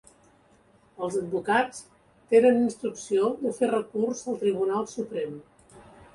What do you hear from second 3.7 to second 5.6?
recurs al Tribunal Suprem.